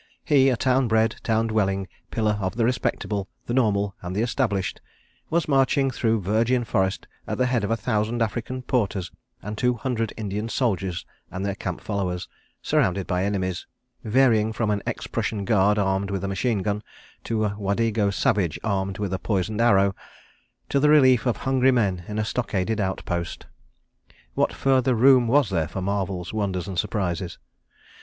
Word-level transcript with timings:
He, 0.25 0.49
a 0.49 0.57
town 0.57 0.87
bred, 0.87 1.17
town 1.21 1.45
dwelling, 1.45 1.87
pillar 2.09 2.39
of 2.41 2.55
the 2.55 2.65
Respectable, 2.65 3.29
the 3.45 3.53
Normal 3.53 3.93
and 4.01 4.15
the 4.15 4.23
Established, 4.23 4.81
was 5.29 5.47
marching 5.47 5.91
through 5.91 6.21
virgin 6.21 6.63
forest 6.63 7.05
at 7.27 7.37
the 7.37 7.45
head 7.45 7.63
of 7.63 7.69
a 7.69 7.77
thousand 7.77 8.19
African 8.19 8.63
porters 8.63 9.11
and 9.43 9.55
two 9.59 9.75
hundred 9.75 10.11
Indian 10.17 10.49
soldiers 10.49 11.05
and 11.29 11.45
their 11.45 11.53
camp 11.53 11.81
followers, 11.81 12.27
surrounded 12.63 13.05
by 13.05 13.23
enemies—varying 13.23 14.53
from 14.53 14.71
an 14.71 14.81
ex 14.87 15.05
Prussian 15.05 15.45
Guard 15.45 15.77
armed 15.77 16.09
with 16.09 16.23
a 16.23 16.27
machine 16.27 16.63
gun 16.63 16.81
to 17.25 17.45
a 17.45 17.49
Wadego 17.59 18.09
savage 18.11 18.59
armed 18.63 18.97
with 18.97 19.13
a 19.13 19.19
poisoned 19.19 19.61
arrow—to 19.61 20.79
the 20.79 20.89
relief 20.89 21.27
of 21.27 21.37
hungry 21.37 21.69
men 21.71 22.05
in 22.07 22.17
a 22.17 22.25
stockaded 22.25 22.79
outpost!... 22.81 23.45
What 24.33 24.51
further 24.51 24.95
room 24.95 25.27
was 25.27 25.51
there 25.51 25.67
for 25.67 25.79
marvels, 25.83 26.33
wonders, 26.33 26.67
and 26.67 26.79
surprises? 26.79 27.37